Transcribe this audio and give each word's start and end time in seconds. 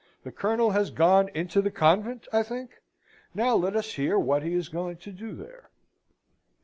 The 0.23 0.31
Colonel 0.31 0.71
has 0.71 0.89
gone 0.89 1.29
into 1.35 1.61
the 1.61 1.69
convent, 1.69 2.27
I 2.33 2.41
think? 2.41 2.81
Now 3.35 3.55
let 3.55 3.75
us 3.75 3.93
hear 3.93 4.17
what 4.17 4.41
he 4.41 4.55
is 4.55 4.67
going 4.67 4.97
to 4.97 5.11
do 5.11 5.35
there." 5.35 5.69